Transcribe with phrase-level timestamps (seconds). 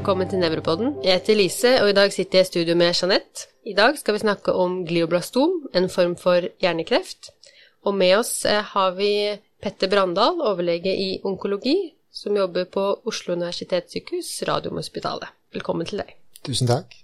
[0.00, 0.94] velkommen til Nevropodden.
[1.04, 3.50] Jeg heter Lise, og i dag sitter jeg i studio med Jeanette.
[3.68, 7.28] I dag skal vi snakke om glioblastom, en form for hjernekreft.
[7.84, 9.10] Og med oss eh, har vi
[9.60, 11.74] Petter Brandal, overlege i onkologi,
[12.08, 15.36] som jobber på Oslo universitetssykehus, Radiumhospitalet.
[15.52, 16.16] Velkommen til deg.
[16.48, 16.96] Tusen takk.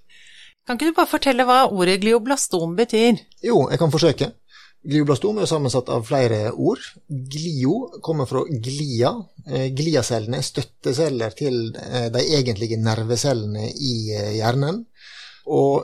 [0.64, 3.20] Kan ikke du bare fortelle hva ordet glioblastom betyr?
[3.44, 4.30] Jo, jeg kan forsøke.
[4.86, 6.78] Glioblastom er sammensatt av flere ord.
[7.08, 9.10] Glio kommer fra glia.
[9.50, 14.86] Eh, gliacellene er støtteceller til eh, de egentlige nervecellene i eh, hjernen.
[15.50, 15.82] Og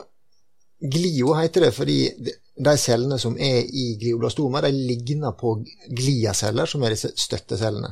[0.79, 6.83] glio heter det fordi de cellene som er i glioblastomer, de ligner på gliaceller, som
[6.83, 7.91] er disse støttecellene.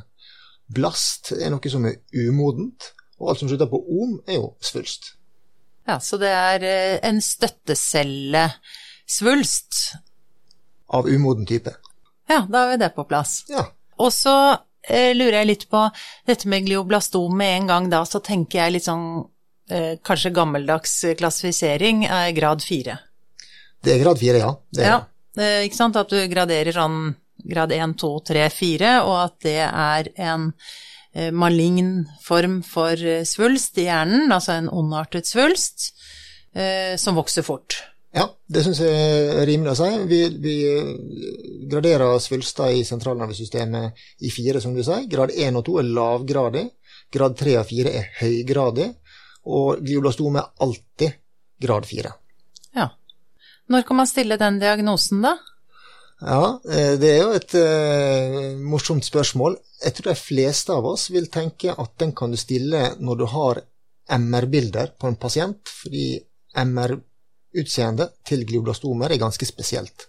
[0.71, 2.81] Blast er noe som er umodent,
[3.19, 5.03] og alt som slutter på om, er jo svulst.
[5.89, 6.59] Ja, så det er
[7.03, 9.73] en støttecellesvulst
[10.91, 11.73] av umoden type.
[12.29, 13.41] Ja, da vi det på plass.
[13.51, 13.65] Ja.
[14.01, 14.35] Og så
[14.87, 15.83] eh, lurer jeg litt på
[16.27, 19.07] dette med glioblastom med en gang da, så tenker jeg litt sånn
[19.71, 22.99] eh, kanskje gammeldags klassifisering er grad fire.
[23.81, 24.53] Det er grad fire, ja.
[24.69, 25.01] Det ja,
[25.37, 29.59] eh, ikke sant, at du graderer sånn grad 1, 2, 3, 4, og at det
[29.65, 30.49] er en
[31.13, 35.91] eh, malign form for eh, svulst i hjernen, altså en ondartet svulst,
[36.53, 37.81] eh, som vokser fort.
[38.11, 39.89] Ja, det syns jeg er rimelig å si.
[40.09, 40.55] Vi, vi
[41.71, 45.07] graderer svulster i sentralnervesystemet i fire, som du sier.
[45.11, 46.65] Grad 1 og 2 er lavgradig.
[47.11, 48.89] Grad 3 og 4 er høygradig.
[49.51, 51.15] Og glioblastom er alltid
[51.61, 52.11] grad 4.
[52.77, 52.89] Ja.
[53.71, 55.37] Når kan man stille den diagnosen, da?
[56.21, 59.55] Ja, eh, det er jo et uh, morsomt spørsmål.
[59.81, 63.25] Jeg tror de fleste av oss vil tenke at den kan du stille når du
[63.31, 63.63] har
[64.11, 66.19] MR-bilder på en pasient, fordi
[66.61, 66.99] MR
[67.53, 70.07] utseendet til glioblastomer er ganske spesielt.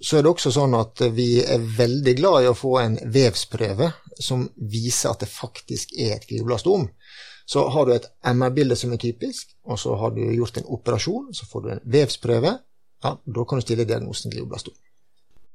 [0.00, 3.90] Så er det også sånn at vi er veldig glad i å få en vevsprøve
[4.20, 6.86] som viser at det faktisk er et glioblastom.
[7.50, 11.32] Så har du et MR-bilde som er typisk, og så har du gjort en operasjon,
[11.34, 12.54] så får du en vevsprøve.
[13.02, 14.76] Ja, da kan du stille diagnosen glioblastom.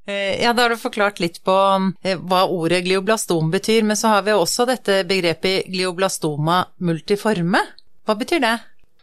[0.06, 1.56] Eh, ja, da har du forklart litt på
[2.03, 7.64] eh, hva ordet glioblastom betyr, men så har vi også dette begrepet glioblastoma multiforme.
[8.06, 8.58] Hva betyr det?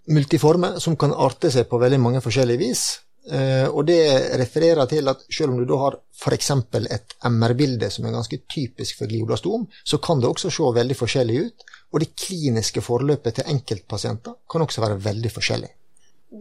[0.09, 2.85] Multiforme som kan arte seg på veldig mange forskjellige vis.
[3.31, 6.51] Eh, og det refererer til at selv om du da har f.eks.
[6.91, 11.39] et MR-bilde som er ganske typisk for glioblastom, så kan det også se veldig forskjellig
[11.47, 11.69] ut.
[11.93, 15.71] Og det kliniske forløpet til enkeltpasienter kan også være veldig forskjellig.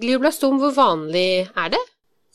[0.01, 1.81] Glioblastom, hvor vanlig er det?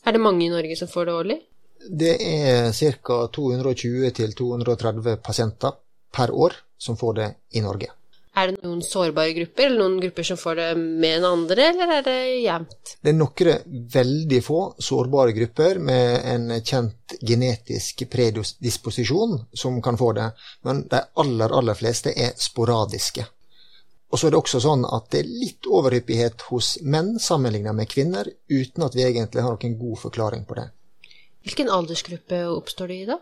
[0.07, 1.39] Er det mange i Norge som får det årlig?
[1.87, 3.19] Det er ca.
[3.33, 5.73] 220-230 pasienter
[6.13, 7.89] per år som får det i Norge.
[8.37, 11.93] Er det noen sårbare grupper, eller noen grupper som får det med enn andre, eller
[11.95, 12.91] er det jevnt?
[13.01, 14.59] Det er noen veldig få
[14.89, 20.29] sårbare grupper med en kjent genetisk predisposisjon som kan få det,
[20.69, 23.25] men de aller, aller fleste er sporadiske.
[24.13, 27.89] Og så er det også sånn at det er litt overhyppighet hos menn sammenlignet med
[27.89, 30.69] kvinner, uten at vi egentlig har noen god forklaring på det.
[31.47, 33.17] Hvilken aldersgruppe oppstår det i, da?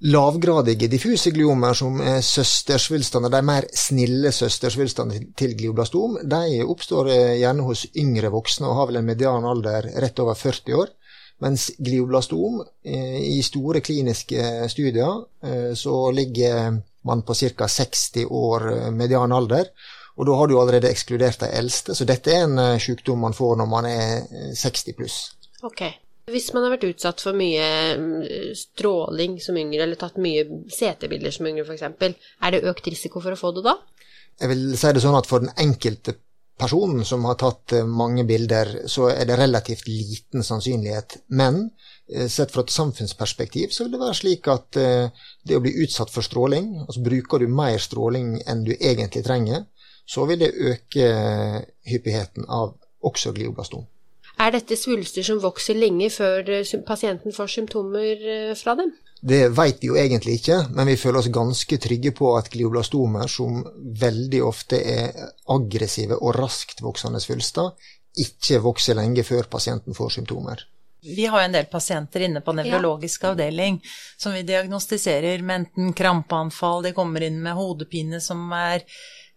[0.00, 7.36] Lavgradige diffuse gliomer, som er søstersvulstander, de mer snille søstersvulstandene til glioblastom, de oppstår eh,
[7.42, 10.94] gjerne hos yngre voksne og har vel en median alder rett over 40 år.
[11.40, 17.68] Mens glioblastom, eh, i store kliniske studier, eh, så ligger man på ca.
[17.68, 19.72] 60 år median alder.
[20.20, 23.56] Og da har du allerede ekskludert de eldste, så dette er en sykdom man får
[23.56, 25.20] når man er 60 pluss.
[25.64, 25.94] Okay.
[26.30, 27.66] Hvis man har vært utsatt for mye
[27.98, 33.22] mm, stråling som yngre, eller tatt mye CT-bilder som yngre f.eks., er det økt risiko
[33.24, 33.76] for å få det da?
[34.40, 36.16] Jeg vil si det sånn at for den enkelte
[36.60, 41.20] personen som har tatt eh, mange bilder, så er det relativt liten sannsynlighet.
[41.36, 41.62] Men
[42.12, 45.76] eh, sett fra et samfunnsperspektiv så vil det være slik at eh, det å bli
[45.84, 49.64] utsatt for stråling, altså bruker du mer stråling enn du egentlig trenger,
[50.10, 51.08] så vil det øke
[51.86, 52.74] hyppigheten av
[53.06, 53.86] også glioblastom.
[54.40, 58.94] Er dette svulster som vokser lenge før eh, pasienten får symptomer eh, fra dem?
[59.20, 63.28] Det vet vi jo egentlig ikke, men vi føler oss ganske trygge på at glioblastomer,
[63.28, 63.60] som
[64.00, 67.74] veldig ofte er aggressive og raskt voksende svulster,
[68.24, 70.64] ikke vokser lenge før pasienten får symptomer.
[71.04, 73.30] Vi har jo en del pasienter inne på nevrologisk ja.
[73.32, 73.78] avdeling
[74.20, 78.84] som vi diagnostiserer med enten krampeanfall, de kommer inn med hodepine som er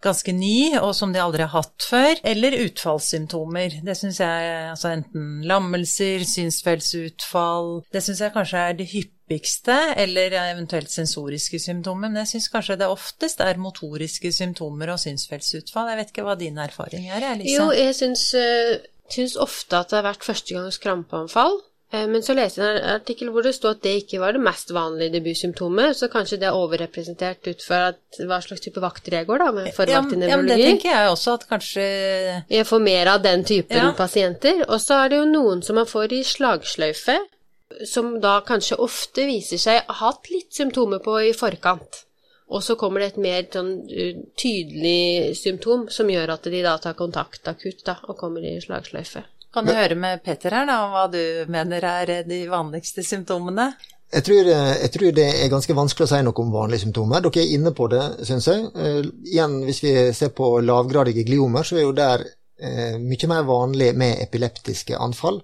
[0.04, 3.80] ganske ny, og som de aldri har hatt før, eller utfallssymptomer.
[3.86, 10.36] Det syns jeg, altså enten lammelser, synsfellsutfall Det syns jeg kanskje er det hyppigste, eller
[10.44, 12.12] eventuelt sensoriske symptomer.
[12.12, 15.92] Men jeg syns kanskje det oftest er motoriske symptomer og synsfellsutfall.
[15.92, 17.58] Jeg vet ikke hva din erfaring er, Elisa?
[17.58, 18.74] Jo, jeg syns, uh,
[19.12, 21.58] syns ofte at det har vært førstegangskrampeanfall.
[21.60, 24.40] Eh, men så leste jeg en artikkel hvor det stod at det ikke var det
[24.42, 27.82] mest vanlige debutsymptomet, så kanskje det er overrepresentert ut fra
[28.24, 30.32] hva slags type vakter jeg går, da, med forvakt i nevrologi?
[30.32, 31.84] Ja, men det tenker jeg også, at kanskje
[32.50, 33.92] Jeg får mer av den typen ja.
[33.96, 34.64] pasienter.
[34.66, 37.18] Og så er det jo noen som man får i slagsløyfe,
[37.86, 42.02] som da kanskje ofte viser seg å ha hatt litt symptomer på i forkant.
[42.54, 43.72] Og så kommer det et mer sånn
[44.38, 49.24] tydelig symptom som gjør at de da tar kontakt akutt da, og kommer i slagsløyfe.
[49.54, 51.20] Kan du Men, høre med Petter her, da, hva du
[51.52, 53.68] mener er de vanligste symptomene?
[54.14, 57.22] Jeg tror, jeg tror, det er ganske vanskelig å si noe om vanlige symptomer.
[57.22, 58.64] Dere er inne på det, syns jeg.
[58.74, 63.46] Uh, igjen, hvis vi ser på lavgradige gliomer, så er jo der uh, mye mer
[63.46, 65.40] vanlig med epileptiske anfall.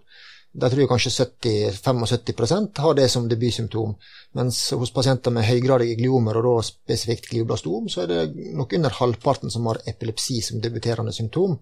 [0.51, 3.95] Der tror jeg kanskje 70-75% har det som debutsymptom.
[4.39, 8.99] Mens hos pasienter med høygradige gliomer, og da spesifikt glioblastom, så er det nok under
[8.99, 11.61] halvparten som har epilepsi som debuterende symptom.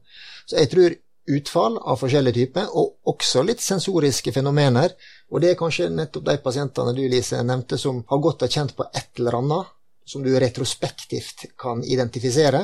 [0.48, 0.96] Så jeg tror
[1.36, 4.94] utfall av forskjellige typer, og også litt sensoriske fenomener.
[5.32, 8.88] Og det er kanskje nettopp de pasientene du, Lise, nevnte, som har godt kjent på
[8.92, 9.74] et eller annet
[10.08, 12.62] som du retrospektivt kan identifisere,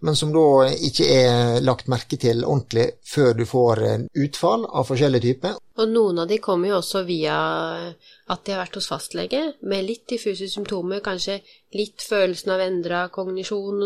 [0.00, 3.82] men som da ikke er lagt merke til ordentlig før du får
[4.16, 5.58] utfall av forskjellige typer.
[5.76, 7.36] Og noen av de kommer jo også via
[7.92, 11.42] at de har vært hos fastlege med litt diffuse symptomer, kanskje
[11.76, 13.84] litt følelsen av endra kognisjon,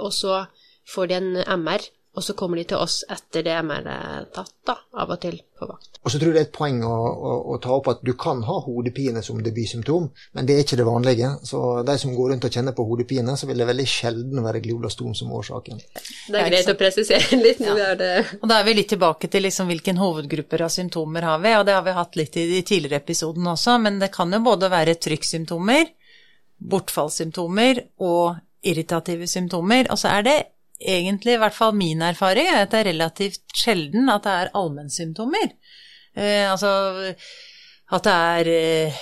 [0.00, 0.42] og så
[0.90, 1.32] får de en
[1.62, 5.20] MR og så kommer de til oss etter det med er tatt, da, av og
[5.22, 6.00] til på vakt.
[6.02, 8.10] Og så tror jeg det er et poeng å, å, å, ta opp at du
[8.18, 11.30] kan ha hodepine som debutsymptom, men det er ikke det vanlige.
[11.46, 14.64] Så de som går rundt og kjenner på hodepine, så vil det veldig sjelden være
[14.64, 15.78] glioblastom som årsaken.
[16.26, 17.62] Det er greit å presisere litt.
[17.62, 17.94] ja.
[18.00, 18.12] det.
[18.40, 21.66] Og da er vi litt tilbake til liksom hvilken hovedgrupper av symptomer har vi, og
[21.68, 24.72] det har vi hatt litt i de tidligere episodene også, men det kan jo både
[24.72, 25.92] være trykksymptomer,
[26.74, 30.40] bortfallssymptomer og irritative symptomer, og så er det
[30.80, 34.52] egentlig, i hvert fall min erfaring, er at det er relativt sjelden at det er
[34.58, 35.54] allmennsymptomer.
[36.16, 36.70] Eh, altså
[37.90, 39.00] at det er eh,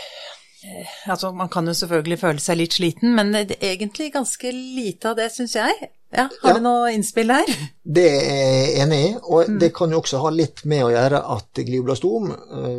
[1.06, 5.12] Altså, man kan jo selvfølgelig føle seg litt sliten, men det er egentlig ganske lite
[5.12, 5.76] av det, syns jeg.
[6.10, 7.52] Ja, har ja, du noe innspill her?
[7.84, 9.60] Det er jeg enig i, og mm.
[9.62, 12.74] det kan jo også ha litt med å gjøre at glioblastom eh,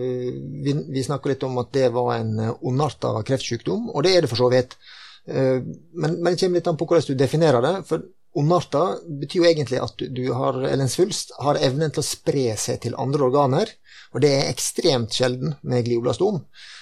[0.66, 4.34] vi, vi snakker litt om at det var en ondarta kreftsykdom, og det er det
[4.34, 4.76] for så vidt.
[5.30, 7.76] Eh, men, men det kommer litt an på hvordan du definerer det.
[7.88, 8.04] for
[8.40, 12.56] Ondarter betyr jo egentlig at du har, eller en svulst har evnen til å spre
[12.60, 13.68] seg til andre organer,
[14.14, 16.38] og det er ekstremt sjelden med glioblastom.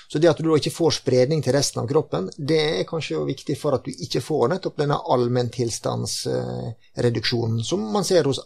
[0.08, 3.26] Så det at du da ikke får spredning til resten av kroppen, det er kanskje
[3.28, 8.40] viktig for at du ikke får nettopp denne allmenntilstandsreduksjonen som man ser hos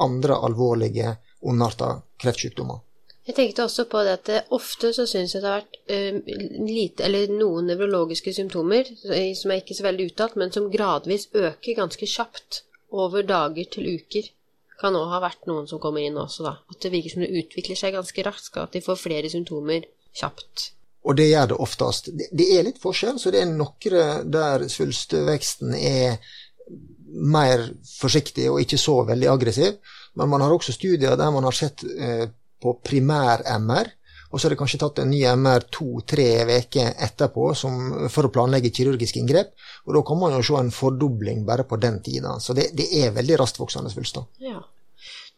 [0.00, 2.78] andre alvorlige ondarta kreftsykdommer.
[3.30, 7.04] Jeg tenkte også på det at ofte så syns jeg det har vært uh, lite,
[7.06, 12.08] eller noen nevrologiske symptomer som er ikke så veldig uttalt, men som gradvis øker ganske
[12.10, 14.32] kjapt over dager til uker.
[14.80, 16.56] Kan òg ha vært noen som kommer inn også, da.
[16.74, 19.86] At det virker som det utvikler seg ganske raskt, at de får flere symptomer
[20.16, 20.72] kjapt.
[21.06, 22.10] Og det gjør det oftest.
[22.10, 26.18] Det er litt forskjell, så det er noen der svulstveksten er
[27.10, 27.62] mer
[27.94, 29.78] forsiktig og ikke så veldig aggressiv.
[30.18, 32.26] Men man har også studier der man har sett eh,
[32.62, 33.90] på primær-MR,
[34.30, 37.78] og så har det kanskje tatt en ny MR to-tre uker etterpå som,
[38.14, 39.56] for å planlegge kirurgisk inngrep.
[39.88, 42.36] Og da kan man jo se en fordobling bare på den tida.
[42.38, 44.28] Så det, det er veldig rastvoksende svulster.
[44.38, 44.62] Ja.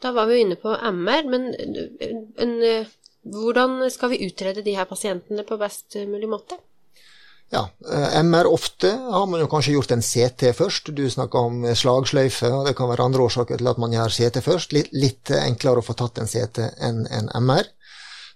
[0.02, 2.54] Da var vi inne på MR, men en, en,
[3.22, 6.58] hvordan skal vi utrede de her pasientene på best mulig måte?
[7.52, 10.88] Ja, eh, MR ofte har man jo kanskje gjort en CT først.
[10.96, 14.40] Du snakka om slagsløyfe, og det kan være andre årsaker til at man gjør CT
[14.40, 14.72] først.
[14.72, 17.68] Litt, litt enklere å få tatt en CT enn en MR.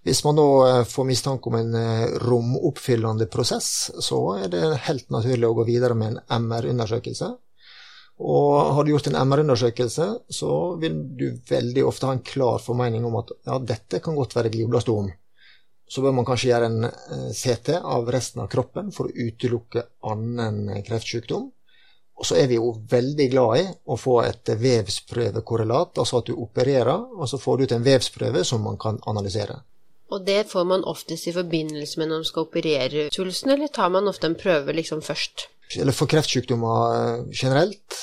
[0.04, 5.08] Hvis man da eh, får mistanke om en eh, romoppfyllende prosess, så er det helt
[5.10, 7.32] naturlig å gå videre med en MR-undersøkelse.
[8.20, 13.08] Og har du gjort en MR-undersøkelse, så vil du veldig ofte ha en klar formening
[13.08, 15.08] om at ja, dette kan godt være glioblastom
[15.88, 19.84] så bør man kanskje gjøre en eh, CT av resten av kroppen for å utelukke
[20.10, 21.46] annen eh, kreftsykdom.
[22.16, 26.38] Og så er vi jo veldig glad i å få et vevsprøvekorrelat, altså at du
[26.40, 29.58] opererer, og så får du ut en vevsprøve som man kan analysere.
[30.10, 33.90] Og det får man oftest i forbindelse med når man skal operere svulsten, eller tar
[33.92, 35.48] man ofte en prøve liksom først?
[35.74, 38.00] Eller for kreftsykdommer eh, generelt,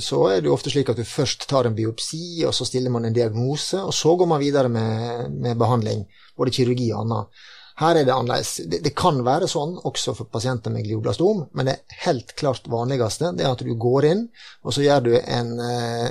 [0.00, 2.92] så er det jo ofte slik at du først tar en biopsi, og så stiller
[2.94, 6.06] man en diagnose, og så går man videre med, med behandling
[6.38, 7.42] både kirurgi og annet.
[7.80, 8.50] Her er det annerledes.
[8.68, 13.32] Det, det, kan være sånn også for pasienter med glioblastom, men det helt klart vanligste
[13.36, 14.26] det er at du går inn,
[14.62, 16.08] og så gjør du en eh,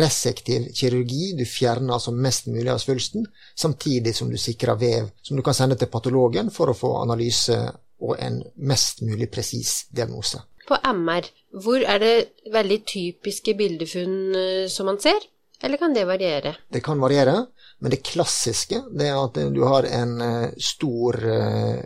[0.00, 1.32] resektiv kirurgi.
[1.38, 5.56] Du fjerner altså mest mulig av svulsten, samtidig som du sikrer vev som du kan
[5.56, 7.58] sende til patologen for å få analyse
[8.00, 10.42] og en mest mulig presis diagnose.
[10.66, 11.28] På MR,
[11.62, 12.14] hvor er det
[12.52, 15.20] veldig typiske bildefunn eh, som man ser?
[15.62, 16.56] Eller kan det variere?
[16.68, 17.46] Det kan variere.
[17.78, 21.80] Men det klassiske det er at du har en uh, stor uh,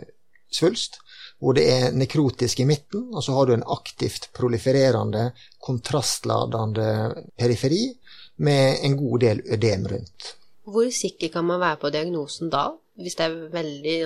[0.51, 1.01] svulst
[1.41, 6.85] hvor det er nekrotisk i midten, og så har du en aktivt prolifererende, kontrastladende
[7.33, 7.87] periferi
[8.45, 10.35] med en god del ødem rundt.
[10.69, 12.67] Hvor sikker kan man være på diagnosen da,
[13.01, 13.97] hvis det er veldig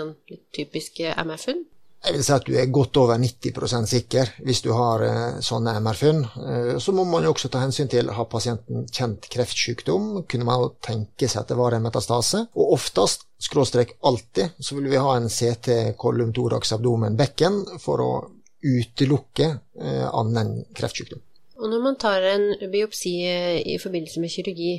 [0.55, 1.65] typiske MR-funn?
[2.05, 5.73] Jeg vil si at du er godt over 90% sikker hvis du har uh, sånne
[5.81, 6.21] MR-funn.
[6.37, 10.21] Uh, så må man jo også ta hensyn til har pasienten kjent kreftsykdom.
[10.29, 12.43] Kunne man jo tenke seg at det var en metastase.
[12.53, 18.03] Og oftest, skråstrek alltid, så vil vi ha en CT kolum thorax abdomen bekken for
[18.05, 18.11] å
[18.65, 19.49] utelukke
[19.81, 21.23] uh, annen kreftsykdom.
[21.55, 24.73] Og når man tar en biopsi i forbindelse med kirurgi,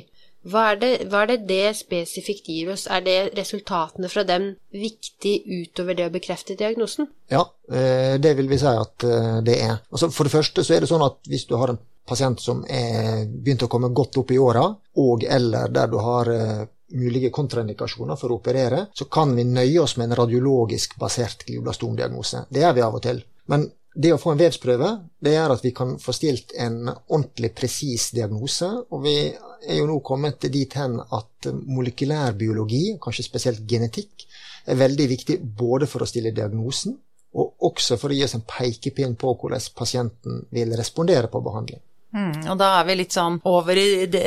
[0.47, 2.85] hva er, det, hva er, det, det spesifikt gir oss?
[2.91, 7.09] Er det resultatene fra dem viktig utover det å bekrefte diagnosen?
[7.31, 9.77] Ja, eh, det vil vi si at eh, det er.
[9.91, 12.63] Altså for det første så er det sånn at hvis du har en pasient som
[12.71, 14.63] er begynt å komme godt opp i åra,
[15.03, 16.63] og eller der du har eh,
[16.95, 22.45] mulige kontraindikasjoner for å operere, så kan vi nøye oss med en radiologisk basert glioblastomdiagnose.
[22.49, 23.19] Det gjør vi av og til.
[23.51, 24.89] Men det å få en vevsprøve
[25.23, 28.69] det gjør at vi kan få stilt en ordentlig presis diagnose.
[28.93, 34.27] Og vi er jo nå kommet dit hen at molekylærbiologi, kanskje spesielt genetikk,
[34.67, 36.97] er veldig viktig både for å stille diagnosen,
[37.37, 41.81] og også for å gi oss en pekepinn på hvordan pasienten vil respondere på behandling.
[42.15, 44.21] Mm, og da er vi litt sånn over i det,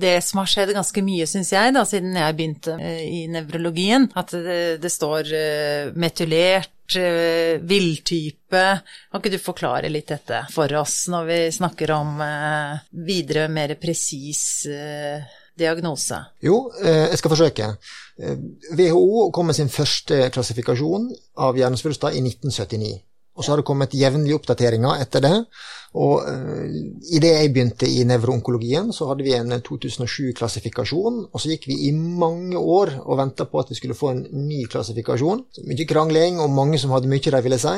[0.00, 4.08] det som har skjedd ganske mye, syns jeg, da, siden jeg begynte eh, i nevrologien.
[4.18, 8.64] At det, det står uh, metylert, uh, villtype.
[9.10, 13.76] Kan ikke du forklare litt dette for oss når vi snakker om uh, videre, mer
[13.80, 14.42] presis
[15.52, 16.18] diagnose?
[16.40, 17.66] Jo, jeg skal forsøke.
[18.78, 21.10] WHO kom med sin første klassifikasjon
[21.44, 22.94] av hjernesvulster i 1979.
[23.32, 25.36] Og så har det kommet jevnlige oppdateringer etter det.
[25.92, 26.66] Og uh,
[27.12, 31.18] idet jeg begynte i nevroonkologien, så hadde vi en 2007-klassifikasjon.
[31.32, 34.22] Og så gikk vi i mange år og venta på at vi skulle få en
[34.46, 35.44] ny klassifikasjon.
[35.68, 37.74] Mye krangling og mange som hadde mye de ville si.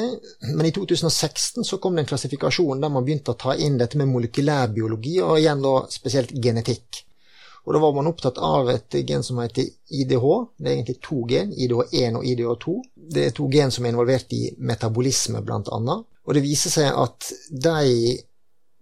[0.50, 3.98] Men i 2016 så kom det en klassifikasjon der man begynte å ta inn dette
[4.00, 7.04] med molekylærbiologi, og igjen da spesielt genetikk.
[7.64, 10.26] Og da var man opptatt av et gen som heter IDH.
[10.58, 12.74] Det er egentlig to gen, IDH1 og IDH2.
[13.14, 15.96] Det er to gen som er involvert i metabolisme, bl.a.
[16.24, 18.18] Og det viser seg at de,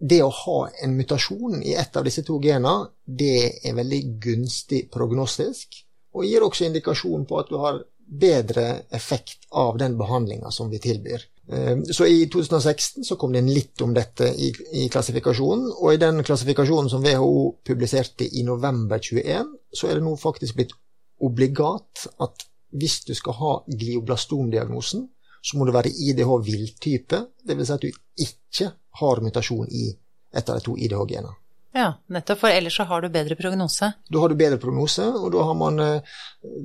[0.03, 4.85] det å ha en mutasjon i ett av disse to genene, det er veldig gunstig
[4.95, 5.79] prognostisk,
[6.13, 10.83] og gir også indikasjon på at du har bedre effekt av den behandlinga som vi
[10.83, 11.23] tilbyr.
[11.49, 15.95] Eh, så i 2016 så kom det inn litt om dette i, i, klassifikasjonen, og
[15.95, 20.77] i den klassifikasjonen som WHO publiserte i november 21, så er det nå faktisk blitt
[21.23, 25.05] obligat at hvis du skal ha glioblastomdiagnosen,
[25.43, 27.67] så må det være IDH villtype, dvs.
[27.67, 27.91] Si at du
[28.25, 28.71] ikke
[29.03, 29.89] har mutasjon i
[30.33, 31.42] et av de to IDH-genene.
[31.73, 33.93] Ja, nettopp, for ellers så har du bedre prognose.
[34.09, 36.17] Da har du bedre prognose, og da har man, eh,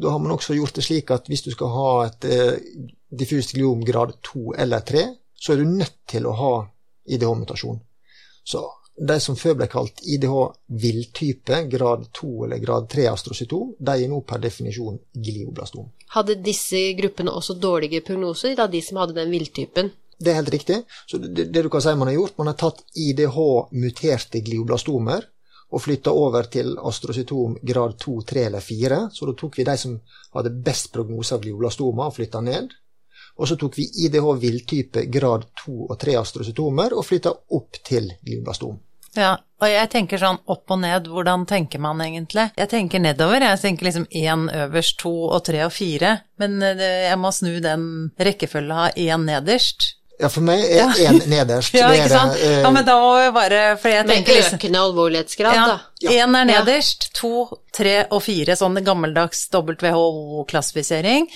[0.02, 2.58] da har man også gjort det slik at hvis du skal ha et eh,
[3.10, 5.06] diffust gliom grad 2 eller 3,
[5.38, 6.56] så er du nødt til å ha
[7.08, 7.80] IDH-mutasjon.
[8.44, 8.66] Så
[8.98, 10.36] de som før ble kalt IDH
[10.82, 15.88] villtype, grad 2 eller grad 3 astrocytom, de er nå per definisjon glioblastom.
[16.16, 19.92] Hadde disse gruppene også dårlige prognoser, da de som hadde den villtypen?
[20.18, 20.82] Det er helt riktig.
[21.06, 25.28] Så det, det, du kan si man har gjort, man har tatt IDH-muterte glioblastomer
[25.68, 29.00] og flytta over til astrocytom grad 2, 3 eller 4.
[29.14, 29.98] Så da tok vi de som
[30.34, 32.74] hadde best prognose av glioblastomer, og flytta ned.
[33.38, 38.10] Og så tok vi IDH villtype grad 2 og 3 astrocytomer og flytta opp til
[38.24, 38.80] glioblastom.
[39.18, 42.52] Ja, og jeg tenker sånn opp og ned, hvordan tenker man egentlig?
[42.58, 47.08] Jeg tenker nedover, jeg tenker liksom én øverst, to og tre og fire, men eh,
[47.08, 47.88] jeg må snu den
[48.22, 49.96] rekkefølgen av én nederst.
[50.18, 51.28] Ja, for meg er én ja.
[51.30, 51.76] nederst.
[51.78, 52.34] ja, ikke sant.
[52.34, 55.68] Det, uh, ja, men da må vi bare for jeg tenker Med økende alvorlighetsgrad, ja,
[55.76, 56.16] da.
[56.16, 57.46] Én er nederst, to,
[57.76, 61.30] tre og fire, sånn gammeldags WHO-klassifisering.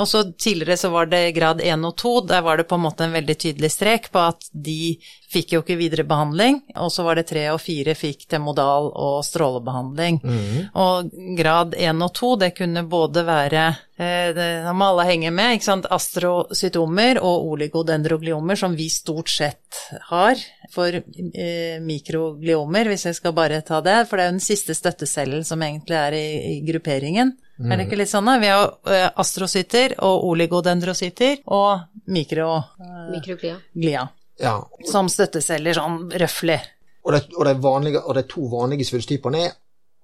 [0.00, 2.84] Og så tidligere så var det grad 1 og 2, der var det på en
[2.86, 4.94] måte en veldig tydelig strek på at de
[5.32, 9.18] fikk jo ikke videre behandling, og så var det 3 og 4 fikk temodal og
[9.26, 10.20] strålebehandling.
[10.24, 10.56] Mm.
[10.80, 13.66] Og grad 1 og 2, det kunne både være
[14.00, 19.84] eh, det må alle henge med, ikke sant, astrocytomer og oligodendrogliomer, som vi stort sett
[20.08, 20.40] har
[20.72, 24.76] for eh, mikrogliomer, hvis jeg skal bare ta det, for det er jo den siste
[24.76, 27.36] støttecellen som egentlig er i, i grupperingen.
[27.62, 27.72] Mm.
[27.72, 28.26] Er det ikke litt sånn?
[28.26, 28.36] da?
[28.42, 32.50] Vi har uh, astrocyter og oligodendrocyter og mikro...
[32.82, 33.56] Uh, Mikroglia.
[33.72, 34.06] Glia.
[34.42, 34.56] Ja.
[34.88, 36.58] Som støtteceller, sånn røftlig.
[37.02, 39.54] Og, og, og, de to vanlige svulsttypene er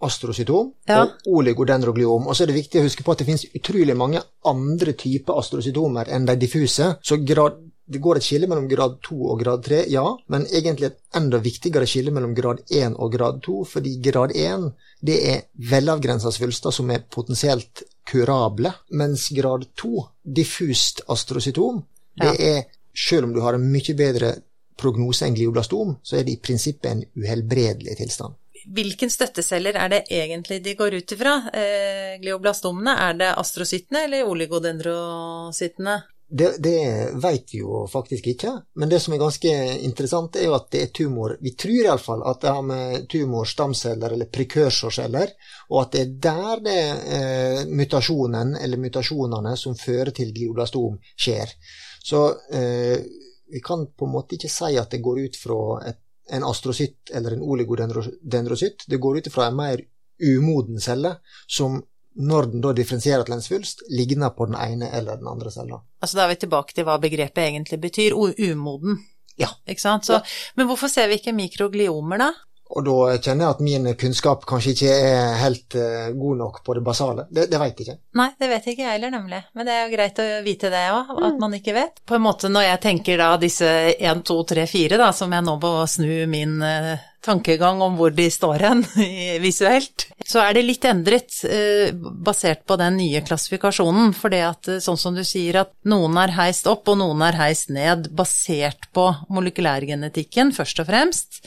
[0.07, 1.03] astrocytom ja.
[1.03, 2.29] og oligodendrogliom.
[2.29, 5.41] Og så er det viktig å huske på at det finnes utrolig mange andre typer
[5.41, 6.93] astrocytomer enn de diffuse.
[7.03, 10.91] Så grad, det går et skille mellom grad 2 og grad 3, ja, men egentlig
[10.91, 14.67] et enda viktigere skille mellom grad 1 og grad 2, fordi grad 1
[15.01, 21.83] det er velavgrensa svulster som er potensielt kurable, mens grad 2, diffust astrocytom,
[22.19, 22.59] det Ja.
[22.59, 22.63] er
[22.95, 24.35] selv om du har en mye bedre
[24.77, 28.35] prognose enn glioblastom, så er det i prinsippet en uhelbredelig tilstand.
[28.69, 31.35] Hvilken støtteceller er det egentlig de går ut ifra?
[31.55, 36.03] Eh, glioblastomene, er det astrocytene eller oligodendrocyttene?
[36.31, 40.57] Det, det vet vi jo faktisk ikke, men det som er ganske interessant, er jo
[40.59, 41.39] at det er tumor.
[41.41, 45.33] Vi tror iallfall at det har med tumorstamceller eller prekursorceller,
[45.73, 46.83] og at det er der det
[47.17, 51.57] eh, mutasjonen eller mutasjonene som fører til glioblastom, skjer.
[52.05, 53.01] Så eh,
[53.49, 57.15] vi kan på en måte ikke si at det går ut fra et, en astrocytt
[57.17, 58.85] eller en oligodendrocytt.
[58.85, 59.81] Det går ut fra en mer
[60.21, 61.15] umoden celle
[61.49, 61.81] som
[62.19, 65.81] når den da differensierer til en svulst, ligner på den ene eller den andre cella.
[66.03, 68.99] Altså da er vi tilbake til hva begrepet egentlig betyr, umoden.
[69.39, 69.53] Ja.
[69.71, 70.07] Ikke sant?
[70.09, 70.19] Så,
[70.59, 72.33] Men hvorfor ser vi ikke mikrogliomer, da?
[72.69, 76.75] Og da kjenner jeg at min kunnskap kanskje ikke er helt uh, god nok på
[76.77, 77.25] det basale.
[77.33, 77.97] Det, det veit jeg ikke.
[78.21, 79.41] Nei, det vet ikke jeg heller, nemlig.
[79.57, 82.03] Men det er jo greit å vite det òg, at man ikke vet.
[82.05, 85.47] På en måte når jeg tenker da disse 1, 2, 3, 4, da, som jeg
[85.47, 88.83] nå må snu min eh, tankegang om hvor de står hen
[89.47, 94.13] visuelt, så er det litt endret eh, basert på den nye klassifikasjonen.
[94.17, 97.25] For det at, eh, sånn som du sier, at noen er heist opp og noen
[97.27, 101.43] er heist ned, basert på molekylærgenetikken først og fremst.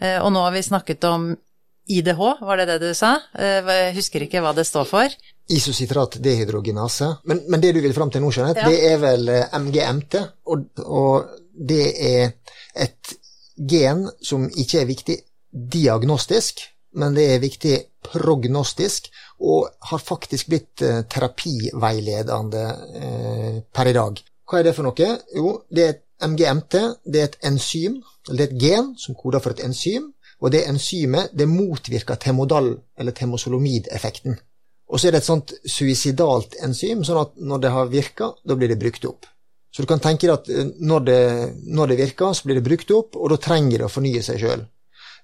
[0.00, 1.32] Eh, og nå har vi snakket om
[1.86, 3.12] IDH, var det det du sa?
[3.38, 5.12] Jeg husker ikke hva det står for.
[5.54, 7.12] Isocitrat dehydrogenase.
[7.30, 8.72] Men, men det du vil fram til nå, Jeanette, Ja.
[8.72, 10.16] det er vel MGMT.
[10.50, 12.32] Og, og det er
[12.74, 13.14] et
[13.56, 15.16] gen som ikke er viktig
[15.50, 16.62] diagnostisk,
[16.96, 19.10] men det er viktig prognostisk,
[19.40, 22.64] og har faktisk blitt eh, terapiveiledende
[23.00, 24.20] eh, per i dag.
[24.46, 25.08] Hva er det for noe?
[25.34, 27.98] Jo, det er et MGMT, det er et enzym,
[28.28, 32.20] eller det er et gen som koder for et enzym, og det enzymet det motvirker
[32.20, 34.36] temodal- eller temosolomid-effekten.
[34.86, 38.54] Og så er det et sånt suicidalt enzym, sånn at når det har virka, da
[38.54, 39.26] blir det brukt opp.
[39.76, 41.22] Så du kan tenke deg at eh, når det,
[41.68, 44.38] når det virker, så blir det brukt opp, og da trenger det å fornye seg
[44.40, 44.62] sjøl.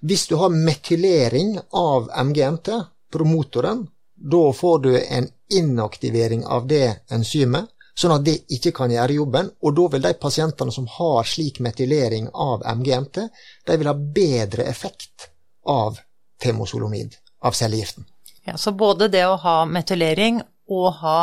[0.05, 2.69] Hvis du har metylering av MGMT,
[3.09, 3.81] promotoren,
[4.13, 5.25] da får du en
[5.57, 10.13] inaktivering av det enzymet, sånn at det ikke kan gjøre jobben, og da vil de
[10.21, 13.25] pasientene som har slik metylering av MGMT,
[13.65, 15.31] de vil ha bedre effekt
[15.65, 15.97] av
[16.45, 18.05] temosolomid, av cellegiften.
[18.45, 21.17] Ja, så både det å ha metylering og ha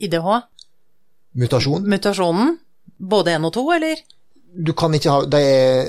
[0.00, 0.32] IDH,
[1.34, 1.86] Mutasjon.
[1.90, 2.58] mutasjonen,
[2.98, 4.02] både 1 og 2, eller?
[4.54, 5.88] Du kan ikke ha de er,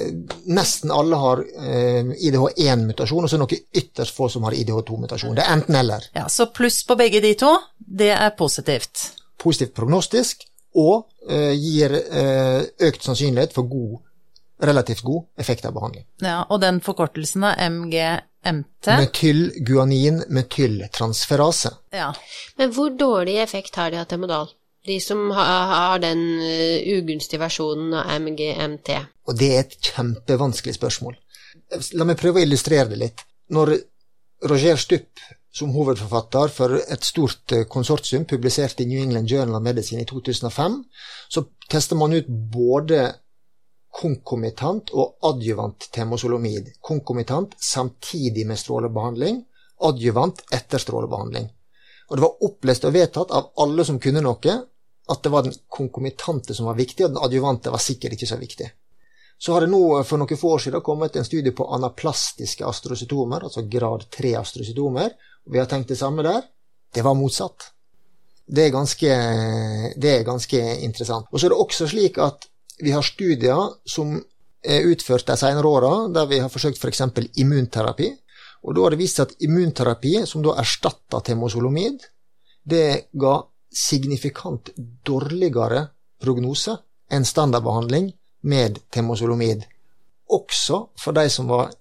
[0.50, 5.36] Nesten alle har eh, IDH1-mutasjon, og så er det noen ytterst få som har IDH2-mutasjon.
[5.38, 6.08] Det er enten-eller.
[6.18, 9.04] Ja, så pluss på begge de to, det er positivt.
[9.38, 14.00] Positivt prognostisk og eh, gir eh, økt sannsynlighet for god,
[14.66, 16.08] relativt god effekt av behandling.
[16.26, 21.72] Ja, og den forkortelsen av MGMT, Metylguanin metyltransferase.
[21.94, 22.10] ja,
[22.58, 24.50] Men hvor dårlig effekt har de av Temodal?
[24.86, 28.92] De som har, den eh, ugunstige versjonen av MGMT.
[29.26, 31.18] Og det er et kjempevanskelig spørsmål.
[31.98, 33.26] La meg prøve å illustrere det litt.
[33.56, 33.74] Når
[34.46, 35.24] Roger Stupp
[35.56, 40.10] som hovedforfatter for et stort eh, konsortium publiserte i New England Journal of Medicine i
[40.10, 40.82] 2005,
[41.30, 43.08] så tester man ut både
[43.96, 46.74] konkomitant og adjuvant temosolomid.
[46.84, 49.40] Konkomitant samtidig med strålebehandling,
[49.88, 51.48] adjuvant etter strålebehandling.
[52.10, 54.58] Og det var opplest og vedtatt av alle som kunne noe,
[55.12, 58.40] at det var den konkomitante som var viktig, og den adjuvante var sikkert ikke så
[58.42, 58.72] viktig.
[59.38, 63.44] Så har det nå for noen få år siden kommet en studie på anaplastiske astrocytomer,
[63.44, 65.16] altså grad 3 astrocytomer,
[65.46, 66.46] og vi har tenkt det samme der.
[66.96, 67.72] Det var motsatt.
[68.46, 69.16] Det er ganske,
[69.98, 71.28] det er ganske interessant.
[71.32, 72.48] Og så er det også slik at
[72.82, 74.16] vi har studier som
[74.66, 77.04] er utført de senere åra, der vi har forsøkt f.eks.
[77.14, 78.12] For immunterapi.
[78.66, 82.08] Og da har det vist seg at immunterapi, som da erstatta temozolomid,
[82.66, 83.36] det ga
[83.76, 84.72] signifikant
[85.06, 85.88] dårligere
[86.22, 86.78] prognose
[87.12, 88.12] enn standardbehandling
[88.48, 89.66] med temosolomid.
[90.32, 91.74] Også for de som var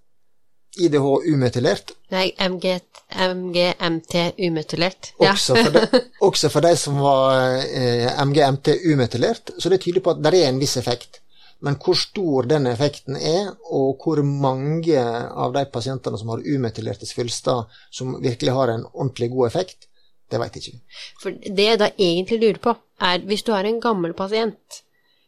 [0.74, 2.78] IDH umetylert, Nei, MG,
[3.14, 5.12] MGMT umetylert.
[5.20, 5.32] Ja.
[5.32, 9.54] også for, de, også for de som var eh, MGMT umetylert.
[9.58, 11.20] Så det tyder på at det er en viss effekt.
[11.64, 17.08] Men hvor stor den effekten er, og hvor mange av de pasientene som har umetylerte
[17.08, 19.88] svulster som virkelig har en ordentlig god effekt,
[20.30, 20.80] det jeg ikke.
[21.22, 24.80] For det jeg da egentlig lurer på, er hvis du har en gammel pasient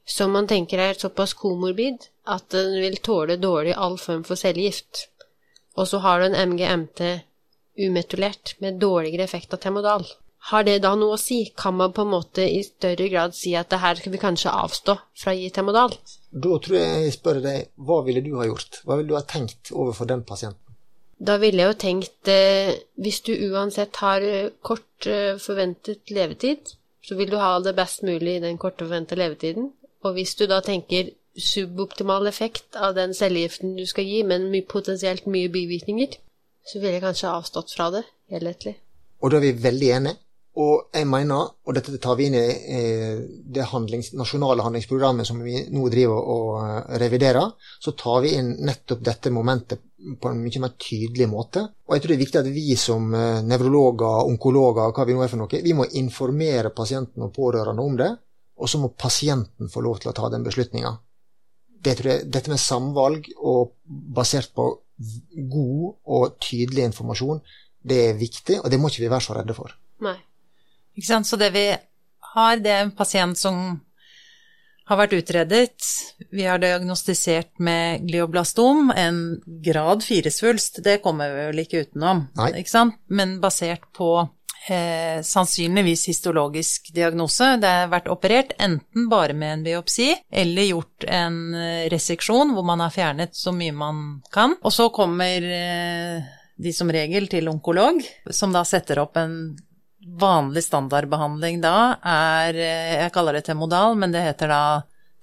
[0.07, 5.09] som man tenker er såpass komorbid at den vil tåle dårlig all form for cellegift,
[5.77, 7.03] og så har du en MGMT
[7.87, 10.07] umetulert med dårligere effekt av Temodal,
[10.47, 11.41] har det da noe å si?
[11.59, 14.53] Kan man på en måte i større grad si at det her skal vi kanskje
[14.55, 15.97] avstå fra å gi Temodal?
[16.31, 18.79] Da tror jeg jeg spør deg, hva ville du ha gjort?
[18.87, 20.63] Hva ville du ha tenkt overfor den pasienten?
[21.19, 26.75] Da ville jeg jo tenkt, eh, hvis du uansett har eh, kort eh, forventet levetid,
[27.03, 29.71] så vil du ha det best mulig i den korte forventede levetiden.
[30.05, 35.27] Og hvis du da tenker suboptimal effekt av den cellegiften du skal gi, men potensielt
[35.27, 36.19] mye bivirkninger,
[36.67, 38.77] så ville jeg kanskje avstått fra det helhetlig.
[39.23, 40.17] Og da er vi veldig enige.
[40.57, 43.19] Og jeg mener, og dette tar vi inn i eh,
[43.53, 47.51] det handlings, nasjonale handlingsprogrammet som vi nå driver og eh, reviderer,
[47.83, 49.83] så tar vi inn nettopp dette momentet
[50.21, 51.67] på en mye mer tydelig måte.
[51.85, 55.25] Og jeg tror det er viktig at vi som eh, nevrologer, onkologer, hva vi nå
[55.27, 58.09] er for noe, vi må informere pasienten og pårørende om det,
[58.57, 60.95] og så må pasienten få lov til å ta den beslutninga.
[61.85, 64.71] Det dette med samvalg og basert på
[65.53, 67.45] god og tydelig informasjon,
[67.87, 69.77] det er viktig, og det må ikke vi være så redde for.
[70.07, 70.17] Nei.
[70.97, 71.29] Ikke sant?
[71.29, 71.67] Så det vi
[72.35, 73.61] har, det er en pasient som
[74.87, 75.89] har vært utredet.
[76.31, 79.21] Vi har diagnostisert med glioblastom, en
[79.65, 80.81] grad 4-svulst.
[80.85, 82.85] Det kommer vi vel ikke utenom, ikke?
[83.11, 84.11] Men basert på
[84.71, 87.57] eh, sannsynligvis histologisk diagnose.
[87.63, 92.67] Det har vært operert enten bare med en biopsi eller gjort en eh, reseksjon hvor
[92.67, 94.55] man har fjernet så mye man kan.
[94.63, 97.99] Og så kommer eh, de som regel til onkolog,
[98.31, 99.57] som da setter opp en
[100.19, 104.63] vanlig standardbehandling da er eh, Jeg kaller det temodal, men det heter da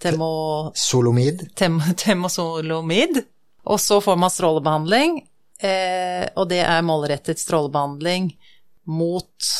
[0.01, 0.71] temo...
[0.75, 1.47] Solomid.
[1.55, 3.23] Tem, temosolomid.
[3.63, 5.21] Og så får man strålebehandling,
[5.63, 8.33] eh, og det er målrettet strålebehandling
[8.91, 9.53] mot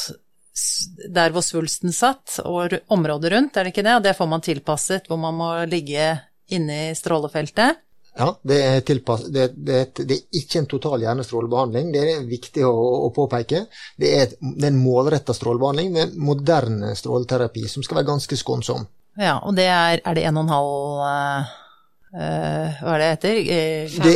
[1.10, 3.96] der hvor svulsten satt, og området rundt, er det ikke det?
[3.98, 6.12] Og det får man tilpasset, hvor man må ligge
[6.54, 7.80] inne i strålefeltet.
[8.14, 12.62] Ja, det er, tilpass, det, det, det er, ikke en total hjernestrålebehandling, det er viktig
[12.68, 12.74] å,
[13.08, 13.64] å påpeke.
[13.98, 18.38] Det er, et, det er en målretta strålebehandling med moderne stråleterapi, som skal være ganske
[18.38, 18.86] skånsom.
[19.18, 21.50] Ja, og det er Er det 1,5 uh,
[22.18, 23.36] uh, Hva er det heter?
[23.42, 24.14] Uh, det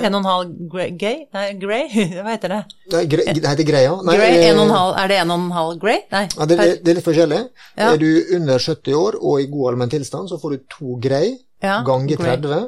[0.00, 1.18] er 1,5 gay?
[1.36, 1.88] Nei, grey?
[2.22, 2.62] Hva heter det?
[2.92, 3.02] Det,
[3.40, 3.98] det heter greia.
[4.04, 6.00] Nei, grey, 1,5, er det 1,5 grey?
[6.12, 6.26] Nei.
[6.36, 7.44] Ja, det, det, er litt forskjellig.
[7.76, 7.92] Ja.
[7.94, 11.38] Er du under 70 år og i god allmenn tilstand, så får du to grey
[11.60, 12.60] ja, ganger 30.